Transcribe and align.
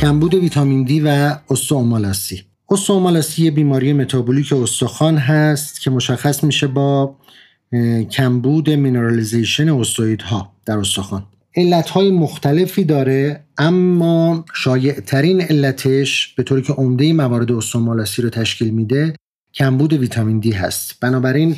کمبود 0.00 0.34
ویتامین 0.34 0.84
دی 0.84 1.00
و 1.00 1.36
استئومالاسی 1.50 2.42
استئومالاسی 2.70 3.44
یه 3.44 3.50
بیماری 3.50 3.92
متابولیک 3.92 4.52
استخوان 4.52 5.16
هست 5.16 5.80
که 5.80 5.90
مشخص 5.90 6.44
میشه 6.44 6.66
با 6.66 7.16
کمبود 8.10 8.70
mineralization 8.70 9.68
osteoid 9.68 10.42
ها 10.42 10.52
در 10.66 10.78
استخوان. 10.78 11.26
علت 11.56 11.90
های 11.90 12.10
مختلفی 12.10 12.84
داره 12.84 13.44
اما 13.58 14.44
شایع 14.54 15.00
ترین 15.00 15.40
علتش 15.40 16.34
به 16.34 16.42
طوری 16.42 16.62
که 16.62 16.72
عمده 16.72 17.12
موارد 17.12 17.52
استئومالاسی 17.52 18.22
رو 18.22 18.30
تشکیل 18.30 18.70
میده 18.70 19.14
کمبود 19.54 19.92
ویتامین 19.92 20.38
دی 20.38 20.50
هست. 20.50 21.00
بنابراین 21.00 21.56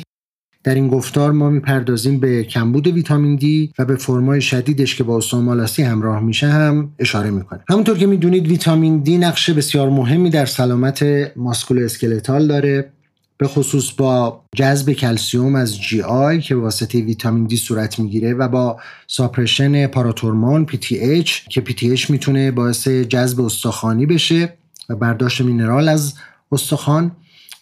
در 0.63 0.75
این 0.75 0.87
گفتار 0.87 1.31
ما 1.31 1.49
می‌پردازیم 1.49 2.19
به 2.19 2.43
کمبود 2.43 2.87
ویتامین 2.87 3.35
دی 3.35 3.73
و 3.79 3.85
به 3.85 3.95
فرمای 3.95 4.41
شدیدش 4.41 4.95
که 4.95 5.03
با 5.03 5.17
استئومالاسی 5.17 5.83
همراه 5.83 6.19
میشه 6.19 6.47
هم 6.47 6.91
اشاره 6.99 7.31
می‌کنیم. 7.31 7.59
همونطور 7.69 7.97
که 7.97 8.07
می‌دونید 8.07 8.47
ویتامین 8.47 8.99
دی 8.99 9.17
نقش 9.17 9.49
بسیار 9.49 9.89
مهمی 9.89 10.29
در 10.29 10.45
سلامت 10.45 11.05
musculoskeletal 11.35 12.47
داره 12.47 12.89
به 13.37 13.47
خصوص 13.47 13.91
با 13.91 14.41
جذب 14.55 14.93
کلسیوم 14.93 15.55
از 15.55 15.81
GI 15.81 16.41
که 16.41 16.55
واسطه 16.55 17.01
ویتامین 17.01 17.45
دی 17.45 17.57
صورت 17.57 17.99
می‌گیره 17.99 18.33
و 18.33 18.47
با 18.47 18.79
suppression 19.07 19.87
parathormone 19.87 20.65
PTH 20.65 21.39
که 21.49 21.61
PTH 21.61 22.09
می‌تونه 22.09 22.51
باعث 22.51 22.87
جذب 22.87 23.41
استخوانی 23.41 24.05
بشه 24.05 24.53
و 24.89 24.95
برداشت 24.95 25.41
mineral 25.41 25.89
از 25.89 26.13
استخوان. 26.51 27.11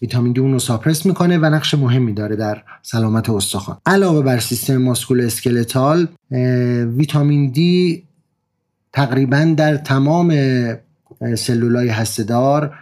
ویتامین 0.02 0.34
دی 0.34 0.40
اون 0.40 0.52
رو 0.52 0.60
suppress 0.60 1.06
می‌کنه 1.06 1.38
و 1.38 1.46
نقش 1.46 1.74
مهمی 1.74 2.14
داره 2.14 2.36
در 2.36 2.64
سلامت 2.82 3.30
استخوان. 3.30 3.78
علاوه 3.86 4.22
بر 4.22 4.40
سیستم 4.40 4.78
musculoskeletal 4.78 6.08
ویتامین 6.98 7.52
دی 7.52 8.04
تقریبا 8.94 9.54
در 9.58 9.78
تمام 9.78 10.34
سلولای 11.36 11.90
هسته‌دار 11.90 12.74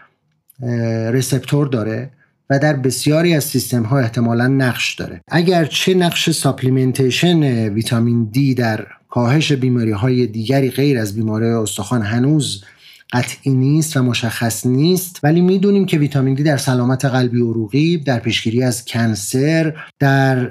receptor 1.11 1.67
داره 1.67 2.09
و 2.49 2.59
در 2.59 2.73
بسیاری 2.73 3.33
از 3.33 3.43
سیستم 3.43 3.83
ها 3.83 3.99
احتمالا 3.99 4.47
نقش 4.47 4.95
داره. 4.95 5.21
اگر 5.27 5.65
چه 5.65 5.93
نقش 5.93 6.29
supplementation 6.29 7.43
ویتامین 7.69 8.23
دی 8.23 8.53
در 8.53 8.87
کاهش 9.09 9.51
بیماری 9.51 9.91
های 9.91 10.27
دیگری 10.27 10.71
غیر 10.71 10.99
از 10.99 11.15
بیماری 11.15 11.45
استخوان 11.45 12.01
هنوز 12.01 12.63
قطعی 13.13 13.51
نیست 13.51 13.97
و 13.97 14.03
مشخص 14.03 14.65
نیست 14.65 15.19
ولی 15.23 15.41
می‌دونیم 15.41 15.85
که 15.85 15.97
ویتامین 15.97 16.33
دی 16.33 16.43
در 16.43 16.57
سلامت 16.57 17.05
قلبی 17.05 17.39
عروقی 17.41 17.97
در 17.97 18.19
پیشگیری 18.19 18.63
از 18.63 18.85
cancer 18.85 19.73
در 19.99 20.45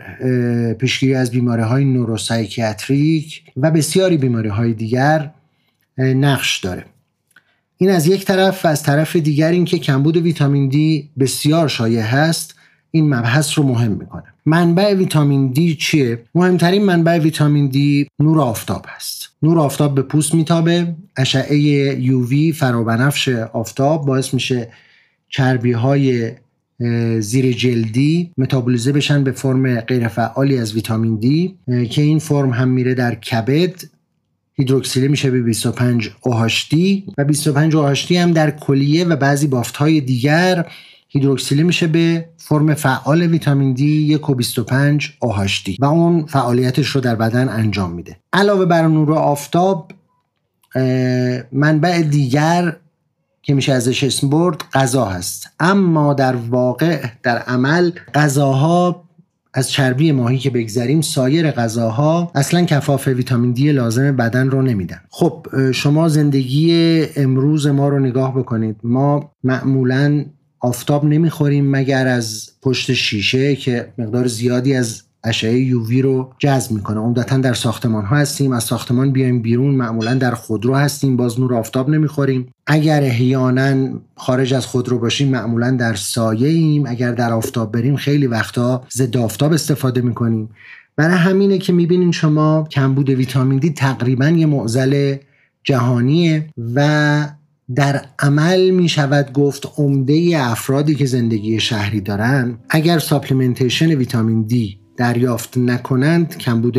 پیشگیری 0.73 1.15
از 1.15 1.31
بیماری 1.31 1.63
های 1.63 1.85
نوروسایکیاتریک 1.85 3.43
و 3.57 3.71
بسیاری 3.71 4.17
بیماری 4.17 4.49
های 4.49 4.73
دیگر 4.73 5.31
نقش 5.99 6.59
داره. 6.59 6.85
این 7.77 7.91
از 7.91 8.07
یک 8.07 8.25
طرف 8.25 8.65
و 8.65 8.69
از 8.69 8.83
طرف 8.83 9.17
دیگر 9.17 9.51
اینکه 9.51 9.79
کمبود 9.79 10.17
ویتامین 10.17 10.69
دی 10.69 11.09
بسیار 11.19 11.69
شایع 11.69 12.03
هست 12.03 12.58
این 12.91 13.15
مبحث 13.15 13.59
رو 13.59 13.65
مهم 13.65 13.93
می‌کنه. 13.93 14.25
منبع 14.47 14.95
ویتامین 14.95 15.49
دی 15.49 15.75
چیه؟ 15.75 16.25
مهمترین 16.35 16.85
منبع 16.85 17.19
ویتامین 17.19 17.69
دی 17.69 18.09
نور 18.19 18.41
آفتاب 18.41 18.87
هست. 18.89 19.29
نور 19.43 19.59
آفتاب 19.59 19.95
به 19.95 20.03
پوست 20.03 20.35
میتابه 20.35 20.95
اشعه 21.17 21.59
یووی 22.01 22.53
فرابنفش 22.53 23.29
آفتاب 23.29 24.07
باعث 24.07 24.35
میشه 24.35 24.69
چربی 25.29 25.73
های 25.73 26.33
زیر 27.21 27.53
جلدی 27.53 28.31
متابولیزه 28.39 28.93
بشن 28.93 29.25
به 29.25 29.33
فرم 29.33 29.81
غیرفعالی 29.81 30.59
از 30.59 30.75
ویتامین 30.75 31.17
دی 31.17 31.55
که 31.91 32.03
این 32.03 32.19
فرم 32.19 32.51
هم 32.51 32.69
میره 32.69 32.95
در 32.95 33.15
کبد. 33.15 33.83
هیدروکسیله 34.55 35.09
میشه 35.09 35.31
به 35.31 35.43
25 35.43 36.09
OHD 36.09 36.77
و 37.19 37.25
25 37.25 37.73
OHD 37.73 38.13
هم 38.13 38.33
در 38.33 38.51
کلیه 38.51 39.05
و 39.05 39.17
بعضی 39.17 39.47
بافت 39.47 39.77
های 39.77 40.01
دیگر 40.01 40.67
هیدروکسیله 41.09 41.63
میشه 41.63 41.87
به 41.87 42.29
فرم 42.37 42.75
فعال 42.75 43.23
ویتامین 43.23 43.73
دی 43.73 43.87
1 43.87 44.31
و 44.31 44.35
25 44.35 45.13
OHD 45.25 45.77
و 45.79 45.85
اون 45.85 46.27
فعالیتش 46.27 46.89
رو 46.89 47.01
در 47.01 47.15
بدن 47.15 47.49
انجام 47.49 47.91
میده. 47.91 48.17
علاوه 48.33 48.65
بر 48.65 48.87
نور 48.87 49.13
آفتاب 49.13 49.93
منبع 51.53 52.03
دیگر 52.03 52.77
که 53.43 53.55
میشه 53.55 53.73
ازش 53.73 54.05
اسم 54.05 54.29
برد 54.31 54.65
غذا 54.73 55.05
هست. 55.05 55.49
اما 55.61 56.15
در 56.15 56.37
واقع 56.37 57.07
در 57.23 57.39
عمل 57.39 57.91
غذاها 58.15 59.05
از 59.55 59.71
چربی 59.71 60.13
ماهی 60.13 60.39
که 60.39 60.51
بگذریم 60.51 61.01
سایر 61.01 61.51
غذاها 61.51 62.31
اصلا 62.35 62.65
کفاف 62.65 63.09
ویتامین 63.09 63.53
دی 63.53 63.73
لازم 63.73 64.17
بدن 64.17 64.51
رو 64.51 64.63
نمیدن. 64.63 65.01
خب 65.11 65.47
شما 65.73 66.09
زندگی 66.09 67.07
امروز 67.17 67.67
ما 67.67 67.89
رو 67.89 67.99
نگاه 67.99 68.35
بکنید. 68.39 68.77
ما 68.83 69.31
معمولا 69.45 70.25
آفتاب 70.61 71.05
نمی‌خوریم 71.05 71.71
مگر 71.71 72.07
از 72.07 72.51
پشت 72.63 72.93
شیشه 72.93 73.57
که 73.57 73.93
مقدار 73.99 74.27
زیادی 74.27 74.75
از 74.75 75.03
اشعه 75.25 75.59
یووی 75.59 76.03
رو 76.03 76.33
جذب 76.39 76.73
می‌کنه. 76.73 77.01
عمدتا 77.01 77.39
در 77.39 77.55
ساختمان 77.55 78.05
ها 78.05 78.17
هستیم 78.17 78.53
از 78.53 78.65
ساختمان 78.65 79.13
بیایم 79.13 79.43
بیرون 79.43 79.75
معمولا 79.75 80.15
در 80.15 80.35
خودرو 80.35 80.75
هستیم 80.75 81.17
باز 81.17 81.41
نور 81.41 81.55
آفتاب 81.55 81.91
نمی‌خوریم. 81.91 82.53
اگر 82.67 83.03
احیانا 83.03 83.89
خارج 84.17 84.55
از 84.55 84.67
خودرو 84.67 84.99
باشیم 84.99 85.29
معمولا 85.29 85.71
در 85.71 85.95
سایه 85.95 86.49
ایم. 86.49 86.87
اگر 86.87 87.13
در 87.13 87.33
آفتاب 87.33 87.73
بریم 87.73 87.97
خیلی 87.97 88.27
وقتا 88.27 88.85
ضد 88.93 89.17
آفتاب 89.17 89.53
استفاده 89.53 90.01
می‌کنیم. 90.01 90.49
برای 90.97 91.17
همینه 91.17 91.59
که 91.59 91.73
می‌بینین 91.73 92.13
شما 92.13 92.69
کمبود 92.71 93.11
ویتامین 93.11 93.59
دی 93.59 93.71
تقریبا 93.71 94.29
یه 94.29 94.47
معضل 94.47 95.17
جهانیه 95.65 96.49
و 96.75 97.29
در 97.75 98.05
عمل 98.19 98.71
می 98.71 98.89
شود 98.89 99.33
گفت 99.33 99.69
عمده 99.79 100.33
افرادی 100.37 100.95
که 100.95 101.07
زندگی 101.07 101.61
شهری 101.61 102.01
دارن 102.01 102.59
اگر 102.71 102.99
supplementation 102.99 103.95
ویتامین 103.95 104.43
دی 104.43 104.81
دریافت 104.97 105.59
نکنند 105.59 106.39
کمبود 106.39 106.79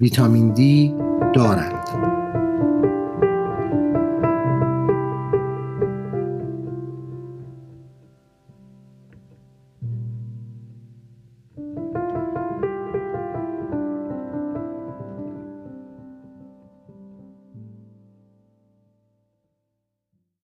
ویتامین 0.00 0.52
دی 0.54 0.94
دارند. 1.34 1.79